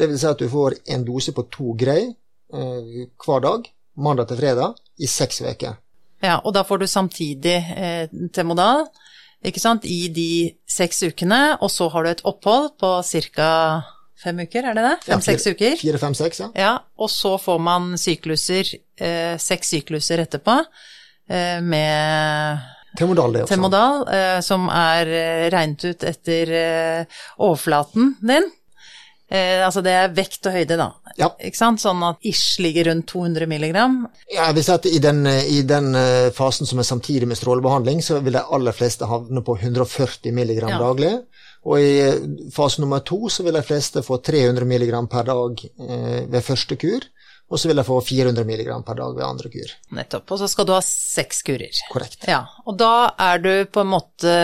[0.00, 3.68] Det vil si at du får en dose på to grei eh, hver dag,
[4.00, 5.76] mandag til fredag, i seks uker.
[6.24, 8.86] Ja, og da får du samtidig eh, Temodal
[9.44, 12.90] ikke sant, i de seks ukene, og så har du et opphold på
[13.32, 13.50] ca.
[14.20, 14.96] fem uker, er det det?
[15.06, 15.76] Fem-seks ja, uker?
[15.80, 16.48] Fire, fem, seks, ja.
[16.60, 16.72] ja.
[17.00, 18.68] Og så får man sykluser,
[19.00, 20.58] eh, seks sykluser etterpå,
[21.28, 23.54] eh, med Temodal, det også.
[23.54, 28.48] Temodal, eh, som er eh, regnet ut etter eh, overflaten din.
[29.30, 30.88] Eh, altså det er vekt og høyde, da.
[31.18, 31.28] Ja.
[31.38, 31.82] Ikke sant?
[31.82, 34.00] Sånn at ish ligger rundt 200 milligram.
[34.26, 37.38] Ja, jeg vil si at i den, i den eh, fasen som er samtidig med
[37.38, 40.82] strålebehandling, så vil de aller fleste havne på 140 milligram ja.
[40.82, 41.14] daglig.
[41.68, 42.20] Og i eh,
[42.54, 46.78] fase nummer to så vil de fleste få 300 milligram per dag eh, ved første
[46.80, 47.06] kur.
[47.50, 49.72] Og så vil jeg få 400 milligram per dag ved andre kur.
[49.98, 50.30] Nettopp.
[50.30, 51.82] Og så skal du ha seks kurer.
[51.90, 52.22] Korrekt.
[52.30, 54.34] Ja, Og da er du på en måte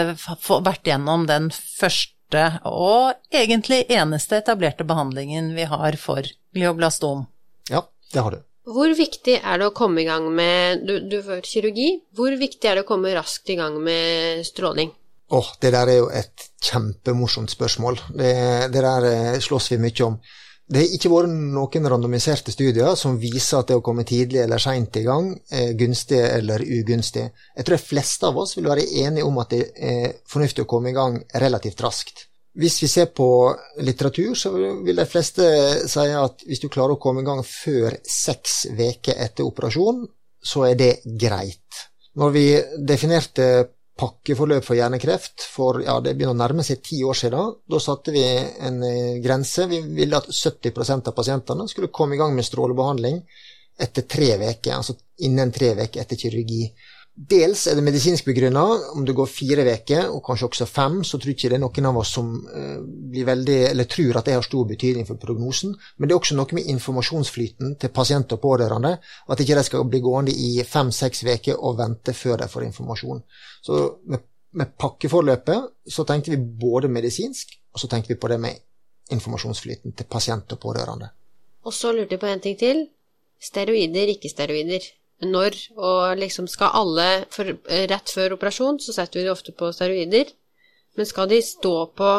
[0.67, 6.23] vært gjennom den første første og egentlig eneste etablerte behandlingen vi har for
[6.55, 7.27] glioblastom.
[7.71, 8.43] Ja, det har du.
[8.67, 12.67] Hvor viktig er det å komme i gang med du, du får kirurgi, hvor viktig
[12.67, 14.91] er det å komme raskt i gang med stråling?
[15.31, 17.99] Åh, oh, det der er jo et kjempemorsomt spørsmål.
[18.15, 18.33] Det,
[18.71, 20.19] det der eh, slåss vi mye om.
[20.67, 24.59] Det har ikke vært noen randomiserte studier som viser at det å komme tidlig eller
[24.59, 27.29] seint i gang er gunstig eller ugunstig.
[27.55, 30.71] Jeg tror de fleste av oss vil være enige om at det er fornuftig å
[30.71, 32.27] komme i gang relativt raskt.
[32.57, 33.29] Hvis vi ser på
[33.85, 35.47] litteratur, så vil de fleste
[35.87, 40.03] si at hvis du klarer å komme i gang før seks uker etter operasjon,
[40.43, 41.85] så er det greit.
[42.17, 42.47] Når vi
[42.89, 43.49] definerte
[43.97, 47.55] pakkeforløp for hjernekreft for ja, det begynner å nærme seg ti år siden.
[47.65, 49.69] Da satte vi en eh, grense.
[49.71, 53.23] Vi ville at 70% av pasientene skulle komme i gang med strålebehandling
[53.81, 54.95] etter tre uker, altså
[55.29, 56.63] innen tre uker etter kirurgi.
[57.17, 58.63] Dels er det medisinsk begrunna.
[58.93, 61.89] Om det går fire uker, og kanskje også fem, så tror ikke det er noen
[61.89, 65.73] av oss som uh, blir veldig, eller tror at det har stor betydning for prognosen.
[65.97, 68.93] Men det er også noe med informasjonsflyten til pasient og pårørende.
[69.33, 73.25] At ikke de skal bli gående i fem-seks uker og vente før de får informasjon.
[73.65, 73.81] Så
[74.13, 78.61] med, med pakkeforløpet så tenkte vi både medisinsk, og så tenkte vi på det med
[79.17, 81.09] informasjonsflyten til pasient og pårørende.
[81.65, 82.87] Og så lurte jeg på en ting til.
[83.41, 84.85] Steroider, ikke steroider
[85.25, 87.49] når, og liksom skal alle for,
[87.89, 90.33] Rett før operasjon så setter vi de ofte på steroider,
[90.97, 92.11] men skal de stå på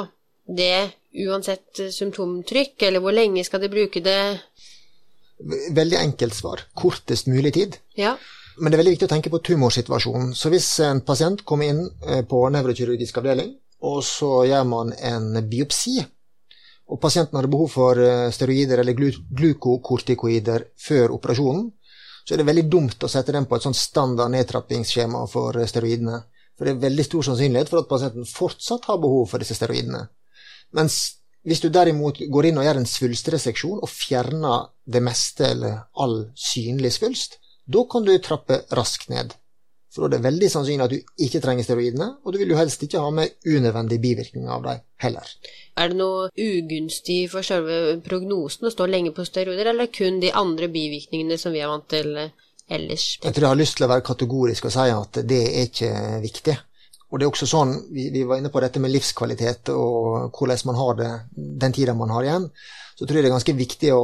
[0.47, 0.89] det
[1.27, 4.39] uansett symptomtrykk, eller hvor lenge skal de bruke det?
[5.77, 6.63] Veldig enkelt svar.
[6.77, 7.77] Kortest mulig tid.
[7.97, 8.15] Ja.
[8.57, 10.33] Men det er veldig viktig å tenke på tumorsituasjonen.
[10.33, 13.53] Så hvis en pasient kommer inn eh, på nevrokirurgisk avdeling,
[13.85, 15.99] og så gjør man en biopsi,
[16.87, 21.67] og pasienten hadde behov for eh, steroider eller glukokortikoider før operasjonen,
[22.27, 26.19] så er det veldig dumt å sette den på et sånt standard nedtrappingsskjema for steroidene.
[26.57, 30.01] For det er veldig stor sannsynlighet for at pasienten fortsatt har behov for disse steroidene.
[30.75, 30.97] Mens
[31.47, 36.17] hvis du derimot går inn og gjør en svulstreseksjon og fjerner det meste eller all
[36.35, 39.31] synlig svulst, da kan du trappe raskt ned.
[39.97, 42.59] For da er det veldig sannsynlig at du ikke trenger steroidene, og du vil jo
[42.59, 45.31] helst ikke ha med unødvendige bivirkninger av dem heller.
[45.81, 50.29] Er det noe ugunstig for selve prognosen å stå lenge på steroider, eller kun de
[50.29, 52.29] andre bivirkningene som vi er vant til eh,
[52.77, 53.07] ellers?
[53.23, 55.91] Jeg tror jeg har lyst til å være kategorisk og si at det er ikke
[56.29, 56.57] viktig.
[57.07, 60.65] Og det er også sånn, vi, vi var inne på dette med livskvalitet og hvordan
[60.69, 61.11] man har det
[61.63, 62.49] den tida man har igjen.
[62.93, 64.03] Så tror jeg det er ganske viktig å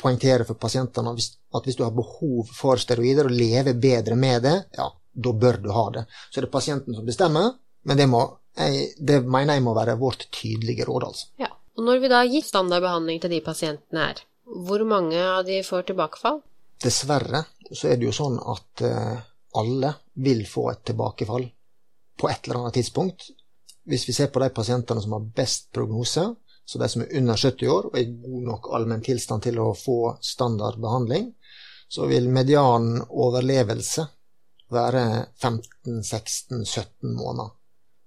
[0.00, 4.56] poengtere for pasientene at hvis du har behov for steroider og lever bedre med det,
[4.76, 6.04] ja, da bør du ha det.
[6.30, 7.54] Så det er pasienten som bestemmer,
[7.88, 8.22] men det, må,
[8.58, 11.30] jeg, det mener jeg må være vårt tydelige råd, altså.
[11.40, 11.52] Ja.
[11.76, 14.20] Og når vi da gir standardbehandling til de pasientene her,
[14.66, 16.40] hvor mange av de får tilbakefall?
[16.82, 19.18] Dessverre så er det jo sånn at uh,
[19.60, 19.92] alle
[20.24, 21.44] vil få et tilbakefall
[22.16, 23.28] på et eller annet tidspunkt.
[23.86, 26.24] Hvis vi ser på de pasientene som har best prognose,
[26.66, 29.70] så de som er under 70 år og i god nok allmenn tilstand til å
[29.78, 31.28] få standardbehandling,
[31.88, 34.06] så vil median overlevelse
[34.72, 35.02] være
[35.42, 37.52] 15-16-17 måneder.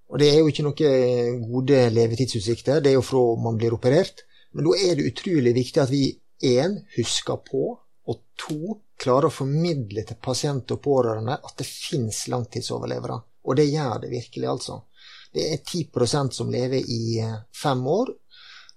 [0.09, 4.25] Og det er jo ikke noen gode levetidsutsikter, det er jo fra man blir operert.
[4.57, 6.03] Men da er det utrolig viktig at vi
[6.49, 7.75] én husker på,
[8.09, 13.19] og to klarer å formidle til pasient og pårørende at det fins langtidsoverlevere.
[13.45, 14.81] Og det gjør det virkelig, altså.
[15.33, 17.21] Det er 10% som lever i
[17.53, 18.09] fem år,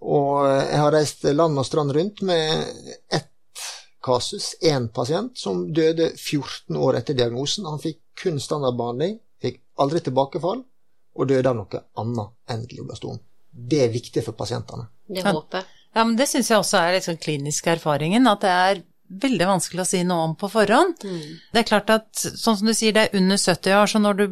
[0.02, 2.66] og jeg har reist land og strand rundt med
[3.08, 3.31] ett
[4.02, 7.68] kasus, én pasient, som døde 14 år etter diagnosen.
[7.70, 10.64] Han fikk kun standardbehandling, fikk aldri tilbakefall,
[11.12, 13.20] og døde av noe annet enn glioblastom.
[13.52, 14.88] Det er viktig for pasientene.
[15.06, 18.78] Det håper Ja, men det syns jeg også er liksom klinisk erfaringen, at det er
[19.22, 21.04] veldig vanskelig å si noe om på forhånd.
[21.04, 21.34] Mm.
[21.52, 24.22] Det er klart at, sånn som du sier, det er under 70 år, så når
[24.22, 24.24] du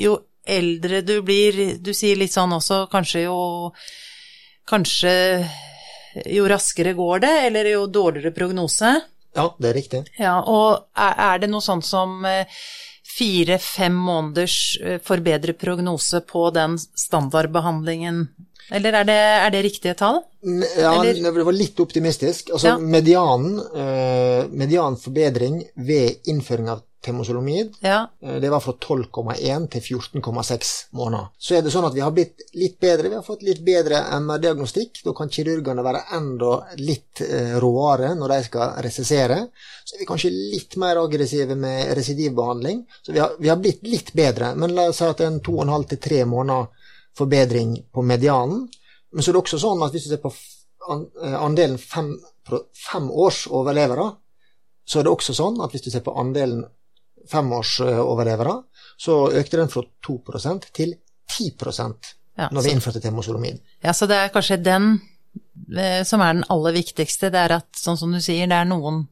[0.00, 3.36] jo eldre du blir, du sier litt sånn også, kanskje jo
[4.68, 5.12] kanskje
[6.26, 8.94] jo raskere går det, eller jo dårligere prognose.
[9.34, 10.02] Ja, det er riktig.
[10.20, 12.46] Ja, Og er det noe sånt som eh,
[13.16, 18.28] fire-fem måneders forbedre forbedret prognose på den standardbehandlingen?
[18.72, 20.22] Eller er det, er det riktige tall?
[20.40, 21.18] Ja, Eller?
[21.20, 22.50] det var litt optimistisk.
[22.54, 22.78] Altså, ja.
[22.78, 27.74] medianen, eh, median forbedring ved innføring av temozolomid.
[27.84, 28.00] Ja.
[28.22, 31.30] Eh, det var fra 12,1 til 14,6 måneder.
[31.38, 33.10] Så er det sånn at vi har blitt litt bedre.
[33.12, 35.02] Vi har fått litt bedre MR-diagnostikk.
[35.04, 39.40] Da kan kirurgene være enda litt eh, råere når de skal resessere.
[39.84, 42.84] Så er vi kanskje litt mer aggressive med residivbehandling.
[43.02, 44.54] Så vi har, vi har blitt litt bedre.
[44.58, 48.66] Men la oss si at en 2,5 til 3 måneder forbedring på medianen.
[49.12, 52.14] Men så er det også sånn at hvis du ser på eh, andelen fem,
[53.14, 54.08] overlevere,
[54.84, 56.64] så er det også sånn at hvis du ser på andelen
[57.30, 58.58] femårsoverlevere,
[59.00, 60.94] så økte den fra 2% til
[61.30, 61.50] 10
[62.36, 63.58] ja, når vi innførte temosolomin.
[63.82, 65.00] Ja, så det er kanskje den
[65.76, 67.30] eh, som er den aller viktigste.
[67.30, 69.04] Det er at, sånn som du sier, det er noen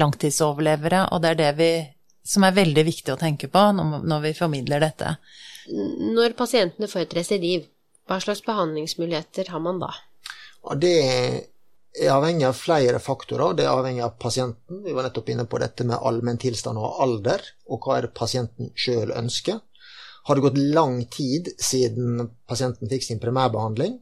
[0.00, 1.70] langtidsoverlevere, og det er det vi,
[2.24, 5.16] som er veldig viktig å tenke på når, når vi formidler dette.
[5.68, 7.66] Når pasientene får et residiv,
[8.08, 9.92] hva slags behandlingsmuligheter har man da?
[10.66, 10.96] Og det
[11.92, 13.56] er avhengig av flere faktorer.
[13.56, 14.80] Det er avhengig av pasienten.
[14.84, 18.16] Vi var nettopp inne på dette med allmenn tilstand og alder, og hva er det
[18.16, 19.60] pasienten sjøl ønsker.
[20.22, 23.98] Har det gått lang tid siden pasienten fikk sin primærbehandling?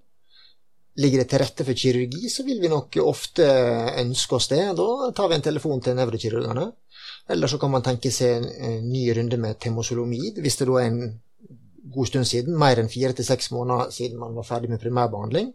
[1.01, 3.47] Ligger det til rette for kirurgi, så vil vi nok ofte
[4.03, 4.61] ønske oss det.
[4.77, 6.67] Da tar vi en telefon til nevrokirurgene.
[7.31, 10.91] Eller så kan man tenke seg en ny runde med temosolomid, hvis det da er
[10.91, 11.15] en
[11.91, 15.55] god stund siden, mer enn fire til seks måneder siden man var ferdig med primærbehandling.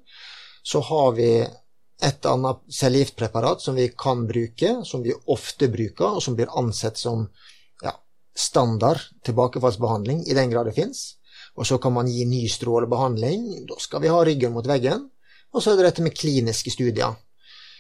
[0.66, 1.30] Så har vi
[2.04, 7.00] et annet cellegiftpreparat som vi kan bruke, som vi ofte bruker, og som blir ansett
[7.00, 7.28] som
[7.84, 7.94] ja,
[8.36, 11.16] standard tilbakefallsbehandling, i den grad det fins.
[11.56, 13.68] Og så kan man gi ny strålebehandling.
[13.70, 15.08] Da skal vi ha ryggen mot veggen.
[15.56, 17.16] Og så er det dette med kliniske studier.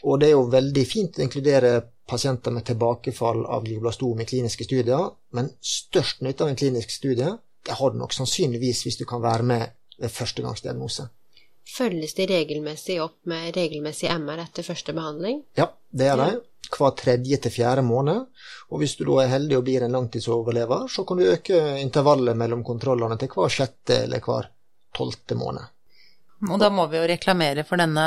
[0.06, 1.74] Og det er jo veldig fint å inkludere
[2.08, 7.32] pasienter med tilbakefall av glioblastom i kliniske studier, men størst nytte av en klinisk studie
[7.66, 11.08] det har du nok sannsynligvis hvis du kan være med ved førstegangsdiagnose.
[11.66, 15.42] Følges de regelmessig opp med regelmessig MR etter første behandling?
[15.58, 16.30] Ja, det er det.
[16.76, 18.26] Hver tredje til fjerde måned.
[18.70, 22.38] Og hvis du da er heldig og blir en langtidsoverlever, så kan du øke intervallet
[22.38, 24.50] mellom kontrollene til hver sjette eller hver
[24.96, 25.75] tolvte måned.
[26.44, 28.04] Og da må vi jo reklamere for denne,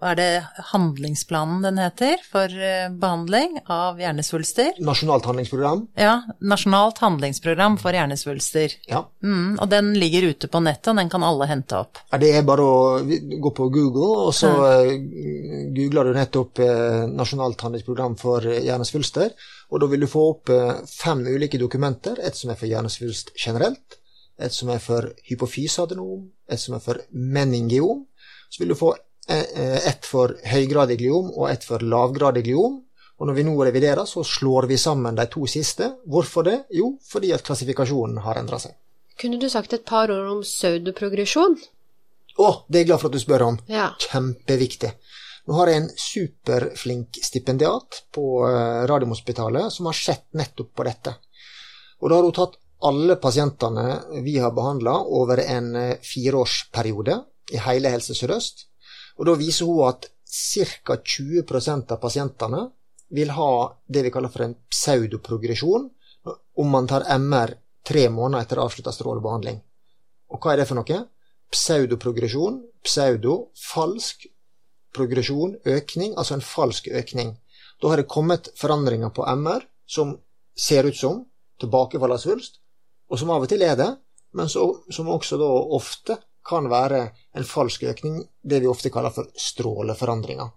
[0.00, 4.76] hva er det handlingsplanen den heter, for eh, behandling av hjernesvulster?
[4.84, 5.86] Nasjonalt handlingsprogram.
[5.98, 8.76] Ja, Nasjonalt handlingsprogram for hjernesvulster.
[8.90, 9.06] Ja.
[9.24, 12.02] Mm, og den ligger ute på nettet, og den kan alle hente opp.
[12.12, 15.72] Ja, det er bare å gå på Google, og så mm.
[15.76, 19.32] googler du nettopp eh, Nasjonalt handlingsprogram for hjernesvulster.
[19.70, 23.34] Og da vil du få opp eh, fem ulike dokumenter, et som er for hjernesvulst
[23.40, 23.99] generelt,
[24.40, 28.04] et som er for hypofyseadenom, et som er for meningeom.
[28.50, 32.80] Så vil du få eh, eh, ett for høygradig gliom og ett for lavgradig gliom.
[33.20, 35.90] Og når vi nå reviderer, så slår vi sammen de to siste.
[36.08, 36.56] Hvorfor det?
[36.72, 38.78] Jo, fordi at klassifikasjonen har endra seg.
[39.20, 41.58] Kunne du sagt et par ord om pseudoprogresjon?
[42.40, 43.58] Å, det er jeg glad for at du spør om.
[43.68, 43.90] Ja.
[44.00, 44.94] Kjempeviktig.
[45.50, 51.16] Nå har jeg en superflink stipendiat på eh, Radiumhospitalet som har sett nettopp på dette.
[52.00, 57.16] Og da har hun tatt alle pasientene vi har behandla over en eh, fireårsperiode
[57.52, 58.66] i hele Helse Sør-Øst.
[59.20, 60.96] Og da viser hun at ca.
[60.96, 62.66] 20% av pasientene
[63.10, 63.52] vil ha
[63.86, 65.88] det vi kaller for en pseudoprogresjon
[66.60, 69.58] om man tar MR tre måneder etter avslutta strålebehandling.
[70.30, 71.00] Og hva er det for noe?
[71.50, 74.28] Pseudoprogresjon, pseudo, falsk,
[74.94, 77.34] progresjon, økning, altså en falsk økning.
[77.82, 80.14] Da har det kommet forandringer på MR som
[80.54, 81.24] ser ut som
[81.60, 82.60] tilbakefall av svulst,
[83.10, 83.90] og som av og til er det,
[84.38, 87.02] men så, som også da ofte kan være
[87.36, 90.48] en falsk økning, det vi ofte kaller for stråleforandringer.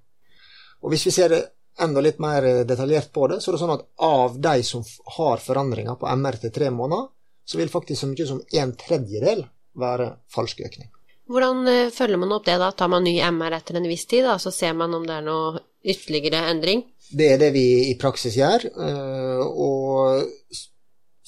[0.84, 1.42] Og hvis vi ser det
[1.82, 4.84] enda litt mer detaljert på det, så er det sånn at av de som
[5.18, 7.10] har forandringer på MR til tre måneder,
[7.44, 9.44] så vil faktisk så mye som en tredjedel
[9.80, 10.92] være falsk økning.
[11.34, 12.70] Hvordan eh, følger man opp det da?
[12.76, 15.26] Tar man ny MR etter en viss tid, da, så ser man om det er
[15.26, 16.84] noe ytterligere endring?
[17.14, 18.68] Det er det vi i praksis gjør.
[18.70, 20.62] Eh, og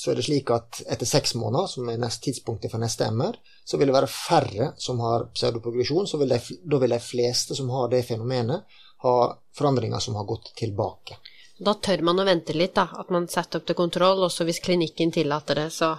[0.05, 3.39] så er det slik at etter seks måneder, som er nest tidspunktet for neste MR,
[3.65, 6.05] så vil det være færre som har pseudoprogresjon.
[6.05, 9.15] Så vil de, da vil de fleste som har det fenomenet, ha
[9.57, 11.17] forandringer som har gått tilbake.
[11.57, 12.85] Da tør man å vente litt, da.
[13.01, 15.95] At man setter opp til kontroll, også hvis klinikken tillater det, så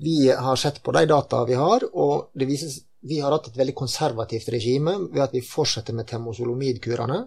[0.00, 3.58] Vi har sett på de data vi har, og det vises vi har hatt et
[3.58, 7.20] veldig konservativt regime ved at vi fortsetter med temozolomidkurene.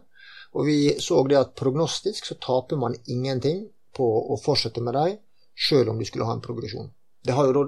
[0.58, 5.20] Og vi så det at prognostisk så taper man ingenting på å fortsette med dem
[5.56, 6.92] sjøl om du skulle ha en progresjon.
[7.26, 7.66] Det har jo da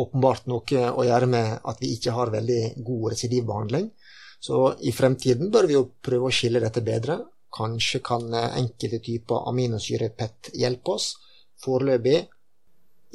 [0.00, 3.90] åpenbart noe å gjøre med at vi ikke har veldig god residivbehandling.
[4.40, 7.18] Så i fremtiden bør vi jo prøve å skille dette bedre.
[7.50, 11.10] Kanskje kan enkelte typer aminosyre-PET hjelpe oss.
[11.60, 12.20] Foreløpig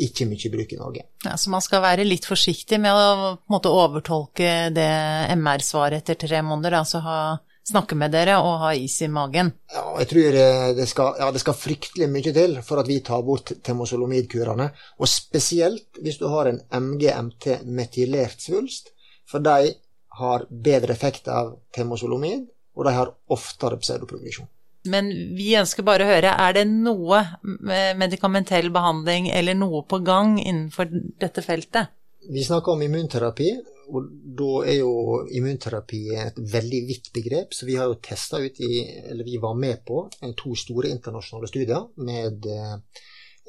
[0.05, 1.05] ikke mye bruk i Norge.
[1.23, 4.89] Ja, Så man skal være litt forsiktig med å måte, overtolke det
[5.37, 6.79] MR-svaret etter tre måneder?
[6.81, 7.19] altså ha
[7.65, 9.51] snakke med dere og ha is i magen?
[9.73, 10.39] Ja, jeg tror
[10.77, 14.69] det skal, ja, det skal fryktelig mye til for at vi tar bort temozolomidkurene.
[15.01, 18.93] Og spesielt hvis du har en MGMT-metylert svulst,
[19.25, 19.73] for de
[20.19, 24.47] har bedre effekt av temozolomid, og de har oftere pseudoprogresjon.
[24.85, 27.23] Men vi ønsker bare å høre, er det noe
[27.97, 31.89] medikamentell behandling eller noe på gang innenfor dette feltet?
[32.29, 33.49] Vi snakker om immunterapi,
[33.87, 38.59] og da er jo immunterapi et veldig vidt begrep, så vi har jo testa ut
[38.59, 42.75] i Eller vi var med på to store internasjonale studier med eh,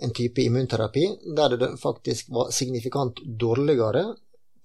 [0.02, 4.16] en type immunterapi der det faktisk var signifikant dårligere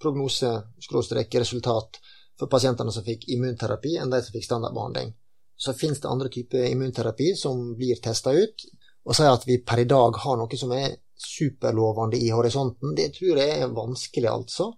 [0.02, 2.00] prognose-resultat
[2.38, 5.12] for pasientene som fikk immunterapi, enn de som fikk standardbehandling.
[5.56, 8.66] Så finnes det andre typer immunterapi som blir testa ut.
[9.06, 13.12] Og sier at vi per i dag har noe som er superlovende i horisonten, det
[13.16, 14.72] tror jeg er vanskelig, altså.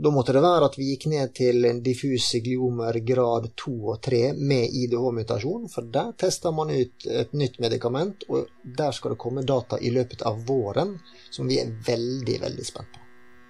[0.00, 3.98] Da måtte det være at vi gikk ned til en diffuse gliomer grad 2 og
[4.06, 9.20] 3 med IDH-mutasjon, for der tester man ut et nytt medikament, og der skal det
[9.20, 10.94] komme data i løpet av våren
[11.28, 13.04] som vi er veldig, veldig spent på.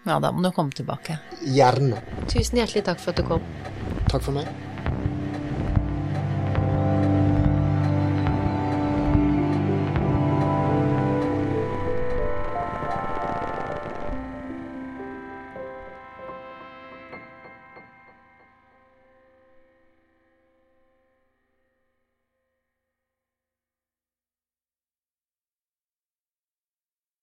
[0.08, 1.20] Ja, da må du komme tilbake.
[1.54, 2.02] Gjerne.
[2.26, 3.46] Tusen hjertelig takk for at du kom.
[4.10, 4.69] Takk for meg.